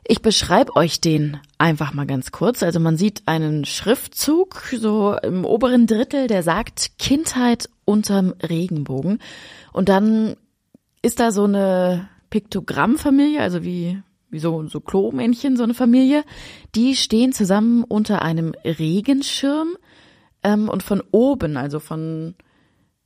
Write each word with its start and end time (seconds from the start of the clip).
Ich 0.05 0.21
beschreibe 0.21 0.75
euch 0.75 0.99
den 0.99 1.37
einfach 1.57 1.93
mal 1.93 2.05
ganz 2.05 2.33
kurz. 2.33 2.63
Also 2.63 2.81
man 2.81 2.97
sieht 2.97 3.23
einen 3.27 3.63
Schriftzug 3.63 4.73
so 4.77 5.15
im 5.23 5.45
oberen 5.45 5.87
Drittel, 5.87 6.27
der 6.27 6.43
sagt 6.43 6.99
Kindheit 6.99 7.69
unterm 7.85 8.33
Regenbogen. 8.41 9.19
Und 9.71 9.87
dann 9.87 10.35
ist 11.01 11.21
da 11.21 11.31
so 11.31 11.45
eine 11.45 12.09
Piktogrammfamilie, 12.29 13.39
also 13.39 13.63
wie, 13.63 14.01
wie 14.29 14.39
so, 14.39 14.67
so 14.67 14.81
Klo-Männchen, 14.81 15.55
so 15.55 15.63
eine 15.63 15.73
Familie. 15.73 16.25
Die 16.75 16.97
stehen 16.97 17.31
zusammen 17.31 17.85
unter 17.85 18.21
einem 18.21 18.53
Regenschirm. 18.65 19.77
Ähm, 20.43 20.69
und 20.69 20.83
von 20.83 21.03
oben, 21.11 21.57
also 21.57 21.79
von 21.79 22.35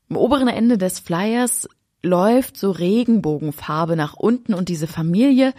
dem 0.10 0.18
oberen 0.18 0.48
Ende 0.48 0.78
des 0.78 1.00
Flyers, 1.00 1.68
läuft 2.02 2.58
so 2.58 2.72
Regenbogenfarbe 2.72 3.96
nach 3.96 4.14
unten 4.14 4.54
und 4.54 4.70
diese 4.70 4.88
Familie 4.88 5.54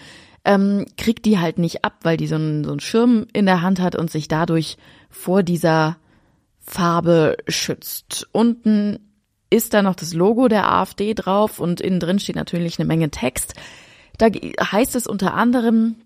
ähm, 0.44 0.84
kriegt 0.98 1.24
die 1.24 1.38
halt 1.38 1.58
nicht 1.58 1.84
ab, 1.84 2.00
weil 2.02 2.16
die 2.16 2.26
so 2.26 2.34
einen, 2.34 2.64
so 2.64 2.70
einen 2.70 2.80
Schirm 2.80 3.26
in 3.32 3.46
der 3.46 3.62
Hand 3.62 3.80
hat 3.80 3.96
und 3.96 4.10
sich 4.10 4.28
dadurch 4.28 4.76
vor 5.08 5.42
dieser 5.42 5.96
Farbe 6.60 7.38
schützt. 7.48 8.28
Unten 8.32 8.98
ist 9.50 9.72
da 9.72 9.82
noch 9.82 9.94
das 9.94 10.14
Logo 10.14 10.48
der 10.48 10.70
AfD 10.70 11.14
drauf 11.14 11.60
und 11.60 11.80
innen 11.80 12.00
drin 12.00 12.18
steht 12.18 12.36
natürlich 12.36 12.78
eine 12.78 12.86
Menge 12.86 13.10
Text. 13.10 13.54
Da 14.18 14.26
heißt 14.26 14.94
es 14.96 15.06
unter 15.06 15.34
anderem, 15.34 15.96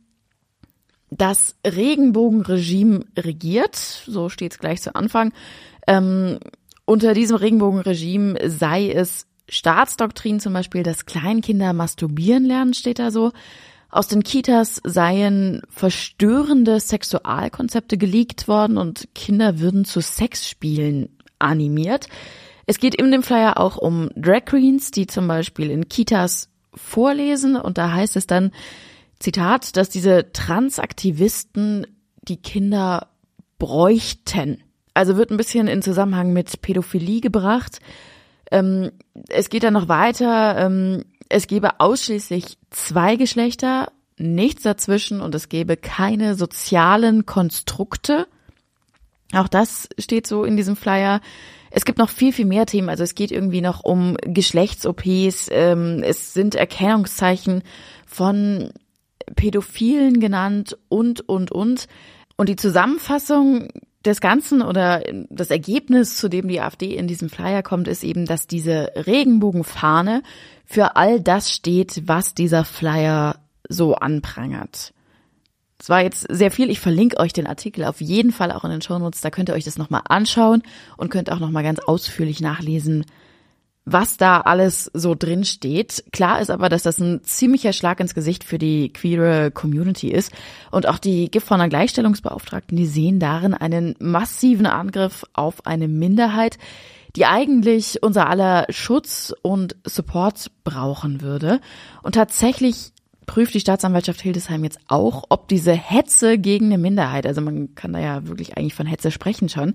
das 1.11 1.57
Regenbogenregime 1.67 3.05
regiert, 3.17 3.77
so 3.77 4.29
steht 4.29 4.53
es 4.53 4.59
gleich 4.59 4.83
zu 4.83 4.95
Anfang. 4.95 5.33
Ähm, 5.87 6.39
unter 6.85 7.15
diesem 7.15 7.37
Regenbogenregime 7.37 8.49
sei 8.49 8.91
es 8.91 9.27
Staatsdoktrin 9.49 10.41
zum 10.41 10.53
Beispiel, 10.53 10.83
dass 10.83 11.07
Kleinkinder 11.07 11.73
masturbieren 11.73 12.45
lernen, 12.45 12.75
steht 12.75 12.99
da 12.99 13.11
so. 13.11 13.33
Aus 13.91 14.09
den 14.09 14.23
Kitas 14.23 14.83
seien 14.85 15.63
verstörende 15.71 16.79
Sexualkonzepte 16.79 17.97
geleakt 17.97 18.47
worden 18.47 18.77
und 18.77 19.09
Kinder 19.15 19.61
würden 19.61 19.87
zu 19.87 20.03
Sexspielen 20.03 21.09
animiert. 21.39 22.09
Es 22.67 22.79
geht 22.79 22.95
in 22.95 23.11
dem 23.11 23.23
Flyer 23.23 23.59
auch 23.59 23.79
um 23.79 24.11
Drag 24.15 24.45
Queens, 24.45 24.91
die 24.91 25.07
zum 25.07 25.27
Beispiel 25.27 25.71
in 25.71 25.89
Kitas 25.89 26.51
vorlesen 26.75 27.57
und 27.57 27.79
da 27.79 27.93
heißt 27.93 28.17
es 28.17 28.27
dann, 28.27 28.53
Zitat, 29.19 29.77
dass 29.77 29.89
diese 29.89 30.33
Transaktivisten 30.33 31.87
die 32.23 32.37
Kinder 32.37 33.09
bräuchten. 33.59 34.63
Also 34.95 35.17
wird 35.17 35.31
ein 35.31 35.37
bisschen 35.37 35.69
in 35.69 35.83
Zusammenhang 35.83 36.33
mit 36.33 36.61
Pädophilie 36.63 37.21
gebracht. 37.21 37.81
Ähm, 38.51 38.93
es 39.29 39.49
geht 39.51 39.63
dann 39.63 39.75
noch 39.75 39.89
weiter. 39.89 40.57
Ähm, 40.59 41.05
es 41.29 41.47
gebe 41.47 41.81
ausschließlich 41.81 42.59
zwei 42.71 43.17
Geschlechter, 43.17 43.93
nichts 44.17 44.63
dazwischen 44.63 45.21
und 45.21 45.35
es 45.35 45.49
gebe 45.49 45.77
keine 45.77 46.35
sozialen 46.35 47.27
Konstrukte. 47.27 48.27
Auch 49.35 49.49
das 49.49 49.89
steht 49.99 50.27
so 50.27 50.45
in 50.45 50.57
diesem 50.57 50.75
Flyer. 50.75 51.21
Es 51.71 51.85
gibt 51.85 51.99
noch 51.99 52.09
viel, 52.09 52.33
viel 52.33 52.47
mehr 52.47 52.65
Themen. 52.65 52.89
Also 52.89 53.05
es 53.05 53.15
geht 53.15 53.31
irgendwie 53.31 53.61
noch 53.61 53.85
um 53.85 54.17
Geschlechts-OPs. 54.23 55.49
Ähm, 55.51 56.03
es 56.03 56.33
sind 56.33 56.55
Erkennungszeichen 56.55 57.63
von 58.07 58.73
Pädophilen 59.39 60.19
genannt 60.19 60.77
und, 60.89 61.27
und, 61.29 61.53
und. 61.53 61.87
Und 62.37 62.49
die 62.49 62.57
Zusammenfassung 62.57 63.69
des 64.05 64.21
Ganzen 64.21 64.63
oder 64.63 65.03
das 65.31 65.51
Ergebnis, 65.51 66.17
zu 66.17 66.29
dem 66.29 66.49
die 66.49 66.61
AfD 66.61 66.97
in 66.97 67.07
diesem 67.07 67.31
Flyer 67.31 67.63
kommt, 67.63 67.87
ist 67.87 68.03
eben, 68.03 68.27
dass 68.27 68.49
diese 68.49 68.91
Regenbogenfahne 68.97 70.25
für 70.67 70.97
all 70.97 71.21
das 71.21 71.53
steht, 71.53 72.03
was 72.09 72.35
dieser 72.35 72.65
Flyer 72.65 73.37
so 73.69 73.95
anprangert. 73.95 74.93
Es 75.81 75.89
war 75.89 76.03
jetzt 76.03 76.27
sehr 76.29 76.51
viel. 76.51 76.69
Ich 76.69 76.81
verlinke 76.81 77.19
euch 77.19 77.33
den 77.33 77.47
Artikel 77.47 77.85
auf 77.85 78.01
jeden 78.01 78.33
Fall 78.33 78.51
auch 78.51 78.65
in 78.65 78.73
den 78.73 78.83
Shownotes. 78.83 79.21
Da 79.21 79.31
könnt 79.31 79.51
ihr 79.51 79.55
euch 79.55 79.65
das 79.65 79.79
nochmal 79.79 80.03
anschauen 80.09 80.65
und 80.97 81.11
könnt 81.11 81.31
auch 81.31 81.39
nochmal 81.39 81.63
ganz 81.63 81.79
ausführlich 81.79 82.41
nachlesen, 82.41 83.05
was 83.93 84.17
da 84.17 84.41
alles 84.41 84.91
so 84.95 85.15
drin 85.15 85.45
steht. 85.45 86.05
Klar 86.13 86.41
ist 86.41 86.51
aber, 86.51 86.69
dass 86.69 86.83
das 86.83 86.99
ein 86.99 87.23
ziemlicher 87.25 87.73
Schlag 87.73 88.01
ins 88.01 88.15
Gesicht 88.15 88.45
für 88.45 88.59
die 88.59 88.93
queere 88.93 89.51
Community 89.51 90.09
ist. 90.11 90.33
Und 90.71 90.87
auch 90.87 90.99
die 90.99 91.31
Gifhorner 91.31 91.69
Gleichstellungsbeauftragten, 91.69 92.77
die 92.77 92.87
sehen 92.87 93.19
darin 93.19 93.55
einen 93.55 93.95
massiven 93.99 94.67
Angriff 94.67 95.25
auf 95.33 95.67
eine 95.67 95.89
Minderheit, 95.89 96.59
die 97.17 97.27
eigentlich 97.27 98.03
unser 98.03 98.29
aller 98.29 98.67
Schutz 98.71 99.35
und 99.43 99.77
Support 99.85 100.51
brauchen 100.65 101.21
würde. 101.21 101.61
Und 102.03 102.15
tatsächlich 102.15 102.93
prüft 103.27 103.55
die 103.55 103.61
Staatsanwaltschaft 103.61 104.21
Hildesheim 104.21 104.65
jetzt 104.65 104.81
auch, 104.89 105.25
ob 105.29 105.49
diese 105.49 105.73
Hetze 105.73 106.39
gegen 106.39 106.67
eine 106.67 106.79
Minderheit, 106.79 107.27
also 107.27 107.41
man 107.41 107.75
kann 107.75 107.93
da 107.93 108.01
ja 108.01 108.27
wirklich 108.27 108.57
eigentlich 108.57 108.75
von 108.75 108.87
Hetze 108.87 109.11
sprechen 109.11 109.49
schon, 109.49 109.75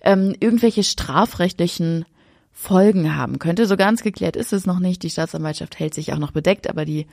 ähm, 0.00 0.34
irgendwelche 0.40 0.82
strafrechtlichen 0.82 2.06
Folgen 2.54 3.16
haben 3.16 3.40
könnte. 3.40 3.66
So 3.66 3.76
ganz 3.76 4.02
geklärt 4.02 4.36
ist 4.36 4.52
es 4.52 4.64
noch 4.64 4.78
nicht. 4.78 5.02
Die 5.02 5.10
Staatsanwaltschaft 5.10 5.78
hält 5.78 5.92
sich 5.92 6.12
auch 6.12 6.18
noch 6.18 6.30
bedeckt, 6.30 6.70
aber 6.70 6.84
die 6.84 7.06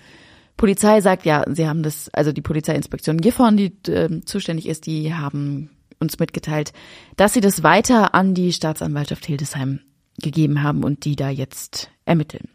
Polizei 0.56 1.02
sagt 1.02 1.26
ja, 1.26 1.44
sie 1.52 1.68
haben 1.68 1.82
das, 1.82 2.10
also 2.14 2.32
die 2.32 2.42
Polizeiinspektion 2.42 3.20
Gifhorn, 3.20 3.58
die 3.58 3.74
äh, 3.92 4.22
zuständig 4.24 4.68
ist, 4.68 4.86
die 4.86 5.14
haben 5.14 5.72
uns 6.00 6.20
mitgeteilt, 6.20 6.72
dass 7.18 7.34
sie 7.34 7.42
das 7.42 7.64
weiter 7.64 8.14
an 8.14 8.36
die 8.36 8.54
Staatsanwaltschaft 8.54 9.26
Hildesheim 9.26 9.82
gegeben 10.22 10.62
haben 10.62 10.84
und 10.84 11.06
die 11.06 11.16
da 11.16 11.30
jetzt 11.30 11.90
ermitteln. 12.06 12.50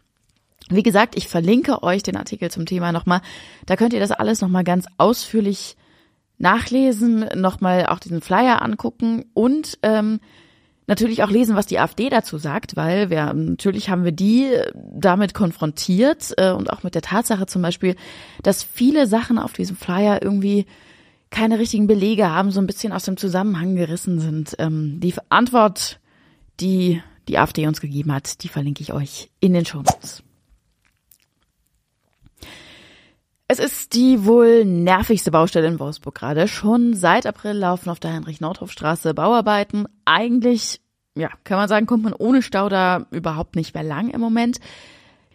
Wie 0.69 0.83
gesagt, 0.83 1.15
ich 1.17 1.27
verlinke 1.27 1.83
euch 1.83 2.03
den 2.03 2.17
Artikel 2.17 2.49
zum 2.49 2.65
Thema 2.65 2.91
nochmal. 2.91 3.21
Da 3.65 3.75
könnt 3.75 3.93
ihr 3.93 3.99
das 3.99 4.11
alles 4.11 4.41
nochmal 4.41 4.63
ganz 4.63 4.85
ausführlich 4.97 5.75
nachlesen, 6.37 7.25
nochmal 7.35 7.87
auch 7.87 7.99
diesen 7.99 8.21
Flyer 8.21 8.61
angucken 8.61 9.25
und 9.33 9.79
ähm, 9.83 10.19
natürlich 10.87 11.23
auch 11.23 11.29
lesen, 11.29 11.55
was 11.55 11.65
die 11.65 11.79
AfD 11.79 12.09
dazu 12.09 12.37
sagt, 12.37 12.75
weil 12.75 13.09
wir 13.09 13.33
natürlich 13.33 13.89
haben 13.89 14.05
wir 14.05 14.13
die 14.13 14.49
damit 14.73 15.33
konfrontiert 15.33 16.33
äh, 16.37 16.51
und 16.51 16.71
auch 16.71 16.83
mit 16.83 16.95
der 16.95 17.01
Tatsache 17.01 17.45
zum 17.45 17.61
Beispiel, 17.61 17.95
dass 18.41 18.63
viele 18.63 19.05
Sachen 19.05 19.37
auf 19.37 19.53
diesem 19.53 19.75
Flyer 19.75 20.21
irgendwie 20.21 20.65
keine 21.29 21.59
richtigen 21.59 21.87
Belege 21.87 22.29
haben, 22.29 22.51
so 22.51 22.61
ein 22.61 22.67
bisschen 22.67 22.93
aus 22.93 23.03
dem 23.03 23.17
Zusammenhang 23.17 23.75
gerissen 23.75 24.19
sind. 24.19 24.55
Ähm, 24.59 24.99
die 25.01 25.13
Antwort, 25.29 25.99
die 26.59 27.01
die 27.27 27.37
AfD 27.37 27.67
uns 27.67 27.81
gegeben 27.81 28.13
hat, 28.13 28.43
die 28.43 28.47
verlinke 28.47 28.81
ich 28.81 28.93
euch 28.93 29.29
in 29.41 29.53
den 29.53 29.65
Show 29.65 29.79
Notes. 29.79 30.23
Es 33.49 33.59
ist 33.59 33.93
die 33.93 34.25
wohl 34.25 34.65
nervigste 34.65 35.31
Baustelle 35.31 35.67
in 35.67 35.79
Wolfsburg 35.79 36.15
gerade. 36.15 36.49
Schon 36.49 36.93
seit 36.93 37.25
April 37.25 37.53
laufen 37.53 37.89
auf 37.89 37.99
der 37.99 38.11
Heinrich-Nordhoff-Straße 38.11 39.13
Bauarbeiten. 39.13 39.87
Eigentlich, 40.03 40.81
ja, 41.19 41.29
kann 41.43 41.57
man 41.57 41.67
sagen, 41.67 41.85
kommt 41.85 42.03
man 42.03 42.13
ohne 42.13 42.41
Stau 42.41 42.69
da 42.69 43.05
überhaupt 43.11 43.55
nicht 43.55 43.73
mehr 43.73 43.83
lang 43.83 44.09
im 44.09 44.21
Moment. 44.21 44.59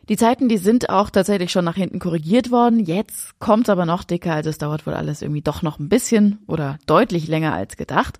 Die 0.08 0.16
Zeiten, 0.16 0.48
die 0.48 0.58
sind 0.58 0.90
auch 0.90 1.10
tatsächlich 1.10 1.52
schon 1.52 1.64
nach 1.64 1.76
hinten 1.76 1.98
korrigiert 1.98 2.50
worden. 2.50 2.80
Jetzt 2.80 3.38
kommt's 3.38 3.70
aber 3.70 3.86
noch 3.86 4.02
dicker, 4.04 4.34
also 4.34 4.50
es 4.50 4.58
dauert 4.58 4.86
wohl 4.86 4.94
alles 4.94 5.22
irgendwie 5.22 5.42
doch 5.42 5.62
noch 5.62 5.78
ein 5.78 5.88
bisschen 5.88 6.38
oder 6.46 6.78
deutlich 6.86 7.28
länger 7.28 7.54
als 7.54 7.76
gedacht. 7.76 8.18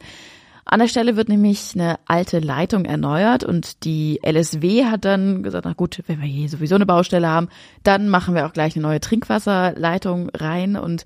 An 0.65 0.79
der 0.79 0.89
Stelle 0.89 1.17
wird 1.17 1.29
nämlich 1.29 1.73
eine 1.75 1.99
alte 2.07 2.39
Leitung 2.39 2.85
erneuert 2.85 3.43
und 3.43 3.85
die 3.85 4.21
LSW 4.23 4.85
hat 4.85 5.05
dann 5.05 5.43
gesagt, 5.43 5.65
na 5.65 5.73
gut, 5.73 6.03
wenn 6.07 6.21
wir 6.21 6.29
hier 6.29 6.49
sowieso 6.49 6.77
eine 6.77 6.87
Baustelle 6.87 7.29
haben, 7.29 7.49
dann 7.83 8.09
machen 8.09 8.35
wir 8.35 8.47
auch 8.47 8.53
gleich 8.53 8.77
eine 8.77 8.83
neue 8.83 9.01
Trinkwasserleitung 9.01 10.31
rein 10.31 10.77
und 10.77 11.05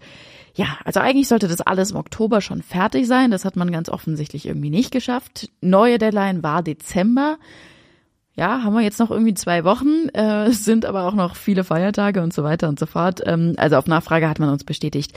ja, 0.55 0.79
also 0.85 1.01
eigentlich 1.01 1.29
sollte 1.29 1.49
das 1.49 1.61
alles 1.61 1.91
im 1.91 1.99
Oktober 1.99 2.41
schon 2.41 2.63
fertig 2.63 3.07
sein. 3.07 3.31
Das 3.31 3.45
hat 3.45 3.57
man 3.57 3.71
ganz 3.71 3.91
offensichtlich 3.91 4.47
irgendwie 4.47 4.71
nicht 4.71 4.91
geschafft. 4.91 5.51
Neue 5.61 5.99
Deadline 5.99 6.43
war 6.43 6.63
Dezember. 6.63 7.37
ja, 8.35 8.63
haben 8.63 8.75
wir 8.75 8.81
jetzt 8.81 8.99
noch 8.99 9.11
irgendwie 9.11 9.35
zwei 9.35 9.65
Wochen, 9.65 10.09
äh, 10.15 10.47
es 10.47 10.65
sind 10.65 10.87
aber 10.87 11.05
auch 11.05 11.15
noch 11.15 11.37
viele 11.37 11.63
Feiertage 11.65 12.23
und 12.23 12.33
so 12.33 12.43
weiter 12.43 12.69
und 12.69 12.79
so 12.79 12.87
fort. 12.87 13.21
Ähm, 13.27 13.55
also 13.59 13.77
auf 13.77 13.87
Nachfrage 13.87 14.29
hat 14.29 14.39
man 14.39 14.49
uns 14.49 14.65
bestätigt. 14.65 15.13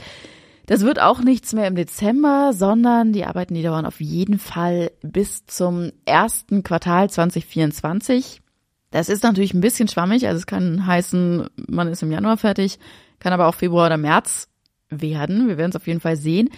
Das 0.70 0.82
wird 0.82 1.00
auch 1.00 1.20
nichts 1.20 1.52
mehr 1.52 1.66
im 1.66 1.74
Dezember, 1.74 2.52
sondern 2.54 3.12
die 3.12 3.24
Arbeiten, 3.24 3.54
die 3.54 3.62
dauern 3.64 3.86
auf 3.86 4.00
jeden 4.00 4.38
Fall 4.38 4.92
bis 5.02 5.44
zum 5.46 5.90
ersten 6.04 6.62
Quartal 6.62 7.10
2024. 7.10 8.40
Das 8.92 9.08
ist 9.08 9.24
natürlich 9.24 9.52
ein 9.52 9.62
bisschen 9.62 9.88
schwammig, 9.88 10.28
also 10.28 10.38
es 10.38 10.46
kann 10.46 10.86
heißen, 10.86 11.48
man 11.66 11.88
ist 11.88 12.04
im 12.04 12.12
Januar 12.12 12.36
fertig, 12.36 12.78
kann 13.18 13.32
aber 13.32 13.48
auch 13.48 13.56
Februar 13.56 13.86
oder 13.86 13.96
März 13.96 14.46
werden. 14.90 15.48
Wir 15.48 15.58
werden 15.58 15.70
es 15.70 15.76
auf 15.76 15.88
jeden 15.88 15.98
Fall 15.98 16.14
sehen. 16.14 16.50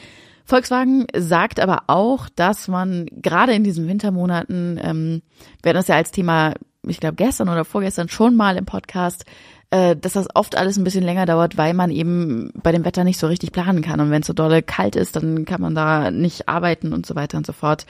Volkswagen 0.45 1.07
sagt 1.17 1.59
aber 1.59 1.85
auch, 1.87 2.29
dass 2.29 2.69
man 2.69 3.07
gerade 3.13 3.55
in 3.55 3.65
diesen 3.65 3.89
Wintermonaten, 3.89 4.79
ähm, 4.83 5.23
wir 5.63 5.71
hatten 5.71 5.79
das 5.79 5.89
ja 5.89 5.97
als 5.97 6.11
Thema, 6.11 6.53
ich 6.87 7.01
glaube 7.01 7.17
gestern 7.17 7.49
oder 7.49 7.65
vorgestern 7.65 8.11
schon 8.11 8.37
mal 8.37 8.59
im 8.59 8.67
Podcast, 8.67 9.25
dass 9.73 10.13
das 10.13 10.29
oft 10.35 10.57
alles 10.57 10.77
ein 10.77 10.85
bisschen 10.85 11.05
länger 11.05 11.25
dauert, 11.25 11.57
weil 11.57 11.73
man 11.73 11.91
eben 11.91 12.53
bei 12.63 12.73
dem 12.73 12.85
Wetter 12.85 13.05
nicht 13.05 13.19
so 13.19 13.27
richtig 13.27 13.53
planen 13.53 13.81
kann. 13.81 14.01
Und 14.01 14.11
wenn 14.11 14.21
es 14.21 14.27
so 14.27 14.35
dolle 14.35 14.63
kalt 14.63 14.97
ist, 14.97 15.17
dann 15.17 15.47
kann 15.47 15.63
man 15.63 15.75
da 15.75 16.11
nicht 16.11 16.49
arbeiten 16.49 16.93
und 16.93 17.07
so 17.07 17.15
weiter 17.15 17.39
und 17.39 17.47
so 17.47 17.53
fort. 17.53 17.87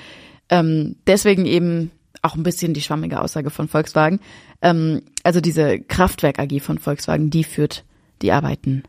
Ähm, 0.48 0.96
deswegen 1.06 1.44
eben 1.44 1.90
auch 2.22 2.36
ein 2.36 2.44
bisschen 2.44 2.72
die 2.72 2.82
schwammige 2.82 3.20
Aussage 3.20 3.50
von 3.50 3.68
Volkswagen. 3.68 4.20
Ähm, 4.60 5.02
also 5.24 5.40
diese 5.40 5.80
Kraftwerk 5.80 6.38
AG 6.38 6.60
von 6.60 6.78
Volkswagen, 6.78 7.30
die 7.30 7.42
führt 7.44 7.84
die 8.22 8.32
Arbeiten 8.32 8.84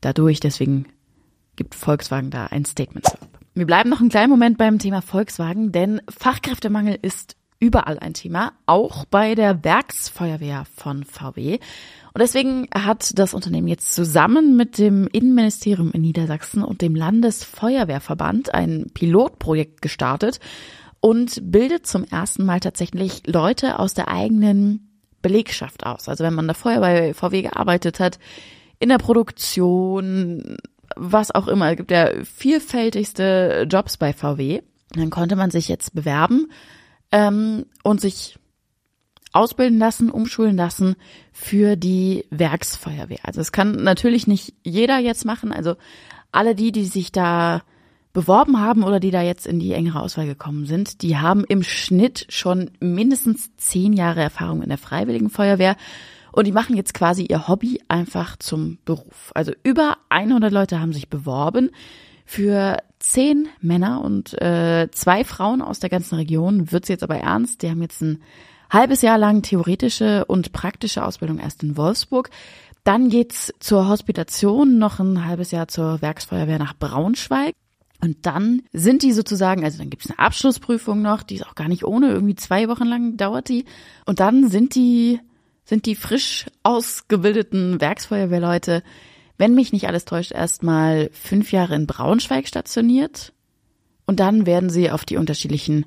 dadurch. 0.00 0.40
Deswegen 0.40 0.86
gibt 1.56 1.74
Volkswagen 1.74 2.30
da 2.30 2.46
ein 2.46 2.64
Statement 2.64 3.06
zu. 3.06 3.18
Wir 3.54 3.66
bleiben 3.66 3.90
noch 3.90 4.00
einen 4.00 4.08
kleinen 4.08 4.30
Moment 4.30 4.56
beim 4.56 4.78
Thema 4.78 5.02
Volkswagen, 5.02 5.72
denn 5.72 6.00
Fachkräftemangel 6.08 6.98
ist 7.02 7.36
überall 7.60 7.98
ein 7.98 8.14
Thema, 8.14 8.52
auch 8.66 9.04
bei 9.04 9.34
der 9.34 9.64
Werksfeuerwehr 9.64 10.64
von 10.76 11.04
VW. 11.04 11.58
Und 12.18 12.22
deswegen 12.22 12.66
hat 12.74 13.16
das 13.16 13.32
Unternehmen 13.32 13.68
jetzt 13.68 13.94
zusammen 13.94 14.56
mit 14.56 14.78
dem 14.78 15.06
Innenministerium 15.12 15.92
in 15.92 16.00
Niedersachsen 16.00 16.64
und 16.64 16.82
dem 16.82 16.96
Landesfeuerwehrverband 16.96 18.52
ein 18.52 18.90
Pilotprojekt 18.92 19.80
gestartet 19.82 20.40
und 20.98 21.52
bildet 21.52 21.86
zum 21.86 22.02
ersten 22.02 22.44
Mal 22.44 22.58
tatsächlich 22.58 23.22
Leute 23.28 23.78
aus 23.78 23.94
der 23.94 24.08
eigenen 24.08 24.98
Belegschaft 25.22 25.86
aus. 25.86 26.08
Also 26.08 26.24
wenn 26.24 26.34
man 26.34 26.48
da 26.48 26.54
vorher 26.54 26.80
bei 26.80 27.14
VW 27.14 27.42
gearbeitet 27.42 28.00
hat, 28.00 28.18
in 28.80 28.88
der 28.88 28.98
Produktion, 28.98 30.56
was 30.96 31.30
auch 31.30 31.46
immer. 31.46 31.76
Gibt 31.76 31.92
ja 31.92 32.10
vielfältigste 32.24 33.64
Jobs 33.70 33.96
bei 33.96 34.12
VW. 34.12 34.62
Dann 34.90 35.10
konnte 35.10 35.36
man 35.36 35.52
sich 35.52 35.68
jetzt 35.68 35.94
bewerben 35.94 36.50
ähm, 37.12 37.64
und 37.84 38.00
sich 38.00 38.40
ausbilden 39.38 39.78
lassen, 39.78 40.10
umschulen 40.10 40.56
lassen 40.56 40.96
für 41.32 41.76
die 41.76 42.26
Werksfeuerwehr. 42.30 43.20
Also 43.22 43.40
es 43.40 43.52
kann 43.52 43.72
natürlich 43.72 44.26
nicht 44.26 44.54
jeder 44.62 44.98
jetzt 44.98 45.24
machen. 45.24 45.52
Also 45.52 45.76
alle 46.32 46.54
die, 46.54 46.72
die 46.72 46.84
sich 46.84 47.12
da 47.12 47.62
beworben 48.12 48.60
haben 48.60 48.82
oder 48.82 49.00
die 49.00 49.10
da 49.10 49.22
jetzt 49.22 49.46
in 49.46 49.60
die 49.60 49.72
engere 49.72 50.00
Auswahl 50.00 50.26
gekommen 50.26 50.66
sind, 50.66 51.02
die 51.02 51.18
haben 51.18 51.44
im 51.44 51.62
Schnitt 51.62 52.26
schon 52.28 52.70
mindestens 52.80 53.54
zehn 53.56 53.92
Jahre 53.92 54.22
Erfahrung 54.22 54.62
in 54.62 54.68
der 54.68 54.78
Freiwilligen 54.78 55.30
Feuerwehr 55.30 55.76
und 56.32 56.46
die 56.46 56.52
machen 56.52 56.76
jetzt 56.76 56.94
quasi 56.94 57.26
ihr 57.28 57.48
Hobby 57.48 57.80
einfach 57.88 58.36
zum 58.36 58.78
Beruf. 58.84 59.30
Also 59.34 59.52
über 59.62 59.98
100 60.08 60.52
Leute 60.52 60.80
haben 60.80 60.92
sich 60.92 61.08
beworben. 61.08 61.70
Für 62.24 62.78
zehn 62.98 63.48
Männer 63.60 64.02
und 64.02 64.40
äh, 64.40 64.88
zwei 64.90 65.24
Frauen 65.24 65.62
aus 65.62 65.80
der 65.80 65.88
ganzen 65.88 66.16
Region 66.16 66.70
wird's 66.70 66.88
jetzt 66.88 67.02
aber 67.02 67.16
ernst. 67.16 67.62
Die 67.62 67.70
haben 67.70 67.80
jetzt 67.80 68.02
ein 68.02 68.22
halbes 68.70 69.02
Jahr 69.02 69.18
lang 69.18 69.42
theoretische 69.42 70.24
und 70.24 70.52
praktische 70.52 71.04
Ausbildung 71.04 71.38
erst 71.38 71.62
in 71.62 71.76
Wolfsburg. 71.76 72.30
Dann 72.84 73.08
geht's 73.08 73.52
zur 73.60 73.88
Hospitation, 73.88 74.78
noch 74.78 74.98
ein 74.98 75.26
halbes 75.26 75.50
Jahr 75.50 75.68
zur 75.68 76.00
Werksfeuerwehr 76.00 76.58
nach 76.58 76.74
Braunschweig. 76.74 77.54
Und 78.00 78.26
dann 78.26 78.62
sind 78.72 79.02
die 79.02 79.12
sozusagen, 79.12 79.64
also 79.64 79.78
dann 79.78 79.90
gibt's 79.90 80.08
eine 80.08 80.18
Abschlussprüfung 80.20 81.02
noch, 81.02 81.22
die 81.22 81.36
ist 81.36 81.46
auch 81.46 81.56
gar 81.56 81.68
nicht 81.68 81.84
ohne, 81.84 82.10
irgendwie 82.10 82.36
zwei 82.36 82.68
Wochen 82.68 82.86
lang 82.86 83.16
dauert 83.16 83.48
die. 83.48 83.64
Und 84.06 84.20
dann 84.20 84.48
sind 84.48 84.74
die 84.74 85.20
sind 85.68 85.84
die 85.84 85.96
frisch 85.96 86.46
ausgebildeten 86.62 87.78
Werksfeuerwehrleute, 87.78 88.82
wenn 89.36 89.54
mich 89.54 89.72
nicht 89.72 89.86
alles 89.86 90.06
täuscht, 90.06 90.32
erstmal 90.32 91.10
fünf 91.12 91.52
Jahre 91.52 91.74
in 91.74 91.86
Braunschweig 91.86 92.48
stationiert 92.48 93.34
und 94.06 94.18
dann 94.18 94.46
werden 94.46 94.70
sie 94.70 94.90
auf 94.90 95.04
die 95.04 95.18
unterschiedlichen 95.18 95.84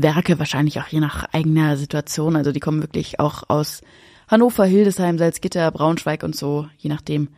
Werke, 0.00 0.38
wahrscheinlich 0.38 0.80
auch 0.80 0.86
je 0.86 1.00
nach 1.00 1.24
eigener 1.32 1.76
Situation, 1.76 2.36
also 2.36 2.52
die 2.52 2.60
kommen 2.60 2.82
wirklich 2.82 3.18
auch 3.18 3.42
aus 3.48 3.82
Hannover, 4.28 4.64
Hildesheim, 4.64 5.18
Salzgitter, 5.18 5.70
Braunschweig 5.70 6.22
und 6.22 6.36
so, 6.36 6.68
je 6.78 6.88
nachdem, 6.88 7.28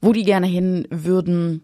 wo 0.00 0.12
die 0.12 0.22
gerne 0.22 0.46
hin 0.46 0.86
würden, 0.90 1.62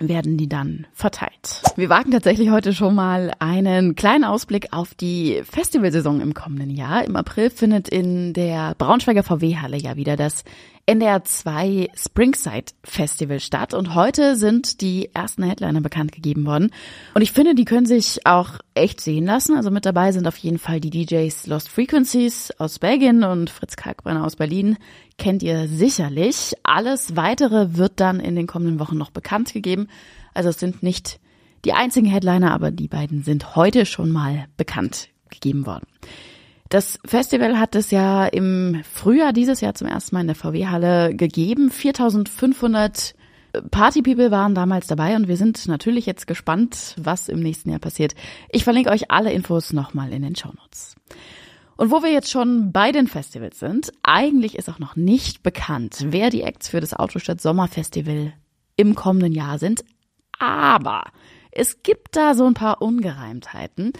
werden 0.00 0.36
die 0.36 0.48
dann 0.48 0.86
verteilt. 0.92 1.62
Wir 1.76 1.88
wagen 1.88 2.10
tatsächlich 2.10 2.50
heute 2.50 2.72
schon 2.72 2.94
mal 2.94 3.32
einen 3.38 3.94
kleinen 3.94 4.24
Ausblick 4.24 4.68
auf 4.72 4.94
die 4.94 5.42
Festivalsaison 5.42 6.20
im 6.20 6.34
kommenden 6.34 6.70
Jahr. 6.70 7.04
Im 7.04 7.16
April 7.16 7.50
findet 7.50 7.88
in 7.88 8.32
der 8.32 8.74
Braunschweiger 8.76 9.22
VW-Halle 9.22 9.78
ja 9.78 9.96
wieder 9.96 10.16
das 10.16 10.44
NDR 10.88 11.22
2 11.22 11.90
Springside 11.94 12.72
Festival 12.82 13.40
statt 13.40 13.74
und 13.74 13.94
heute 13.94 14.36
sind 14.36 14.80
die 14.80 15.10
ersten 15.12 15.42
Headliner 15.42 15.82
bekannt 15.82 16.12
gegeben 16.12 16.46
worden. 16.46 16.70
Und 17.12 17.20
ich 17.20 17.32
finde, 17.32 17.54
die 17.54 17.66
können 17.66 17.84
sich 17.84 18.24
auch 18.24 18.52
echt 18.72 19.02
sehen 19.02 19.26
lassen. 19.26 19.54
Also 19.54 19.70
mit 19.70 19.84
dabei 19.84 20.12
sind 20.12 20.26
auf 20.26 20.38
jeden 20.38 20.58
Fall 20.58 20.80
die 20.80 20.88
DJs 20.88 21.46
Lost 21.46 21.68
Frequencies 21.68 22.52
aus 22.52 22.78
Belgien 22.78 23.22
und 23.22 23.50
Fritz 23.50 23.76
Kalkbrenner 23.76 24.24
aus 24.24 24.36
Berlin. 24.36 24.78
Kennt 25.18 25.42
ihr 25.42 25.68
sicherlich. 25.68 26.54
Alles 26.62 27.16
weitere 27.16 27.76
wird 27.76 28.00
dann 28.00 28.18
in 28.18 28.34
den 28.34 28.46
kommenden 28.46 28.80
Wochen 28.80 28.96
noch 28.96 29.10
bekannt 29.10 29.52
gegeben. 29.52 29.88
Also 30.32 30.48
es 30.48 30.58
sind 30.58 30.82
nicht 30.82 31.20
die 31.66 31.74
einzigen 31.74 32.06
Headliner, 32.06 32.54
aber 32.54 32.70
die 32.70 32.88
beiden 32.88 33.24
sind 33.24 33.56
heute 33.56 33.84
schon 33.84 34.10
mal 34.10 34.46
bekannt 34.56 35.10
gegeben 35.28 35.66
worden. 35.66 35.86
Das 36.68 36.98
Festival 37.04 37.58
hat 37.58 37.74
es 37.74 37.90
ja 37.90 38.26
im 38.26 38.82
Frühjahr 38.92 39.32
dieses 39.32 39.60
Jahr 39.60 39.74
zum 39.74 39.88
ersten 39.88 40.14
Mal 40.14 40.20
in 40.22 40.26
der 40.26 40.36
VW-Halle 40.36 41.14
gegeben. 41.14 41.70
4500 41.70 43.14
Party-People 43.70 44.30
waren 44.30 44.54
damals 44.54 44.86
dabei 44.86 45.16
und 45.16 45.28
wir 45.28 45.38
sind 45.38 45.66
natürlich 45.66 46.04
jetzt 46.04 46.26
gespannt, 46.26 46.94
was 46.98 47.28
im 47.28 47.40
nächsten 47.40 47.70
Jahr 47.70 47.78
passiert. 47.78 48.14
Ich 48.50 48.64
verlinke 48.64 48.90
euch 48.90 49.10
alle 49.10 49.32
Infos 49.32 49.72
nochmal 49.72 50.12
in 50.12 50.22
den 50.22 50.36
Shownotes. 50.36 50.96
Und 51.76 51.90
wo 51.90 52.02
wir 52.02 52.12
jetzt 52.12 52.30
schon 52.30 52.72
bei 52.72 52.92
den 52.92 53.06
Festivals 53.06 53.58
sind, 53.58 53.92
eigentlich 54.02 54.56
ist 54.56 54.68
auch 54.68 54.80
noch 54.80 54.96
nicht 54.96 55.42
bekannt, 55.42 56.06
wer 56.08 56.28
die 56.28 56.42
Acts 56.42 56.68
für 56.68 56.80
das 56.80 56.92
Autostadt 56.92 57.40
Sommerfestival 57.40 58.34
im 58.76 58.94
kommenden 58.94 59.32
Jahr 59.32 59.58
sind. 59.58 59.84
Aber 60.38 61.04
es 61.50 61.82
gibt 61.82 62.16
da 62.16 62.34
so 62.34 62.46
ein 62.46 62.54
paar 62.54 62.82
Ungereimtheiten. 62.82 63.92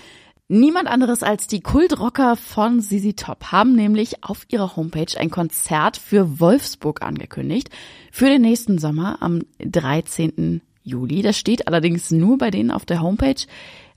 Niemand 0.50 0.88
anderes 0.88 1.23
als 1.23 1.47
die 1.47 1.61
Kultrocker 1.61 2.35
von 2.35 2.81
Sisi 2.81 3.12
Top 3.12 3.52
haben 3.52 3.75
nämlich 3.75 4.25
auf 4.25 4.47
ihrer 4.49 4.76
Homepage 4.76 5.19
ein 5.19 5.28
Konzert 5.28 5.99
für 5.99 6.40
Wolfsburg 6.40 7.02
angekündigt 7.02 7.69
für 8.11 8.31
den 8.31 8.40
nächsten 8.40 8.78
Sommer 8.78 9.21
am 9.21 9.43
13. 9.59 10.62
Juli. 10.83 11.21
Das 11.21 11.37
steht 11.37 11.69
allerdings 11.69 12.11
nur 12.12 12.38
bei 12.38 12.50
denen 12.50 12.71
auf 12.71 12.87
der 12.87 13.02
Homepage. 13.02 13.45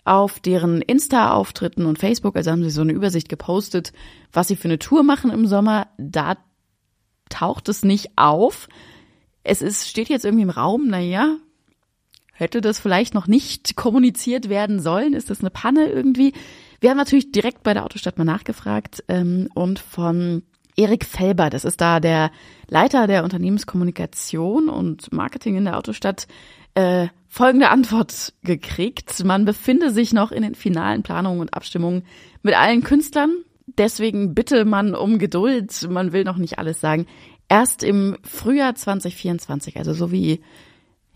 Auf 0.03 0.41
deren 0.41 0.81
Insta-Auftritten 0.81 1.85
und 1.85 1.99
Facebook, 1.99 2.35
also 2.35 2.51
haben 2.51 2.63
sie 2.63 2.69
so 2.69 2.81
eine 2.81 2.91
Übersicht 2.91 3.29
gepostet, 3.29 3.93
was 4.33 4.49
sie 4.49 4.57
für 4.57 4.67
eine 4.67 4.79
Tour 4.79 5.03
machen 5.03 5.31
im 5.31 5.47
Sommer. 5.47 5.87
Da 5.97 6.35
taucht 7.29 7.69
es 7.69 7.83
nicht 7.83 8.17
auf. 8.17 8.67
Es 9.43 9.61
ist, 9.61 9.87
steht 9.87 10.09
jetzt 10.09 10.25
irgendwie 10.25 10.43
im 10.43 10.49
Raum, 10.49 10.87
naja, 10.87 11.37
Hätte 12.41 12.59
das 12.59 12.79
vielleicht 12.79 13.13
noch 13.13 13.27
nicht 13.27 13.75
kommuniziert 13.75 14.49
werden 14.49 14.79
sollen? 14.79 15.13
Ist 15.13 15.29
das 15.29 15.41
eine 15.41 15.51
Panne 15.51 15.85
irgendwie? 15.85 16.33
Wir 16.79 16.89
haben 16.89 16.97
natürlich 16.97 17.31
direkt 17.31 17.61
bei 17.61 17.75
der 17.75 17.85
Autostadt 17.85 18.17
mal 18.17 18.23
nachgefragt 18.23 19.03
ähm, 19.09 19.47
und 19.53 19.77
von 19.77 20.41
Erik 20.75 21.05
Felber, 21.05 21.51
das 21.51 21.65
ist 21.65 21.81
da 21.81 21.99
der 21.99 22.31
Leiter 22.67 23.05
der 23.05 23.23
Unternehmenskommunikation 23.23 24.69
und 24.69 25.13
Marketing 25.13 25.55
in 25.55 25.65
der 25.65 25.77
Autostadt, 25.77 26.25
äh, 26.73 27.09
folgende 27.27 27.69
Antwort 27.69 28.33
gekriegt. 28.41 29.23
Man 29.23 29.45
befinde 29.45 29.91
sich 29.91 30.11
noch 30.11 30.31
in 30.31 30.41
den 30.41 30.55
finalen 30.55 31.03
Planungen 31.03 31.41
und 31.41 31.53
Abstimmungen 31.53 32.05
mit 32.41 32.55
allen 32.55 32.81
Künstlern. 32.81 33.35
Deswegen 33.67 34.33
bitte 34.33 34.65
man 34.65 34.95
um 34.95 35.19
Geduld. 35.19 35.87
Man 35.91 36.11
will 36.11 36.23
noch 36.23 36.37
nicht 36.37 36.57
alles 36.57 36.81
sagen. 36.81 37.05
Erst 37.49 37.83
im 37.83 38.17
Frühjahr 38.23 38.73
2024, 38.73 39.77
also 39.77 39.93
so 39.93 40.11
wie 40.11 40.41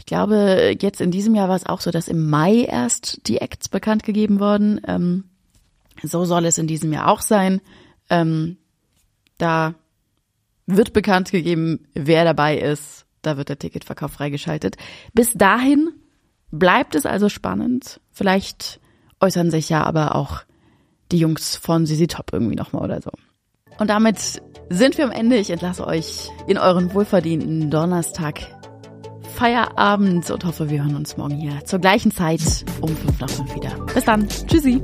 ich 0.05 0.07
glaube, 0.07 0.77
jetzt 0.79 1.01
in 1.01 1.09
diesem 1.09 1.33
Jahr 1.33 1.49
war 1.49 1.55
es 1.55 1.65
auch 1.65 1.81
so, 1.81 1.89
dass 1.89 2.07
im 2.07 2.29
Mai 2.29 2.57
erst 2.57 3.27
die 3.27 3.39
Acts 3.39 3.69
bekannt 3.69 4.03
gegeben 4.03 4.39
wurden. 4.39 4.79
Ähm, 4.87 5.23
so 6.03 6.25
soll 6.25 6.45
es 6.45 6.59
in 6.59 6.67
diesem 6.67 6.93
Jahr 6.93 7.07
auch 7.07 7.21
sein. 7.21 7.59
Ähm, 8.11 8.57
da 9.39 9.73
wird 10.67 10.93
bekannt 10.93 11.31
gegeben, 11.31 11.87
wer 11.95 12.23
dabei 12.23 12.59
ist. 12.59 13.07
Da 13.23 13.35
wird 13.37 13.49
der 13.49 13.57
Ticketverkauf 13.57 14.11
freigeschaltet. 14.11 14.77
Bis 15.13 15.33
dahin 15.33 15.89
bleibt 16.51 16.93
es 16.93 17.07
also 17.07 17.27
spannend. 17.27 17.99
Vielleicht 18.11 18.79
äußern 19.19 19.49
sich 19.49 19.69
ja 19.69 19.85
aber 19.85 20.13
auch 20.13 20.43
die 21.11 21.17
Jungs 21.17 21.55
von 21.55 21.87
Sisi 21.87 22.05
Top 22.05 22.31
irgendwie 22.31 22.55
nochmal 22.55 22.83
oder 22.83 23.01
so. 23.01 23.09
Und 23.79 23.89
damit 23.89 24.19
sind 24.69 24.99
wir 24.99 25.05
am 25.05 25.11
Ende. 25.11 25.37
Ich 25.37 25.49
entlasse 25.49 25.87
euch 25.87 26.29
in 26.45 26.59
euren 26.59 26.93
wohlverdienten 26.93 27.71
Donnerstag. 27.71 28.54
Feierabend 29.35 30.31
und 30.31 30.45
hoffe, 30.45 30.69
wir 30.69 30.81
hören 30.81 30.95
uns 30.95 31.17
morgen 31.17 31.35
hier 31.35 31.63
zur 31.65 31.79
gleichen 31.79 32.11
Zeit 32.11 32.41
um 32.79 32.95
5 32.95 33.19
nach 33.19 33.29
5 33.29 33.55
wieder. 33.55 33.71
Bis 33.93 34.05
dann. 34.05 34.27
Tschüssi. 34.29 34.81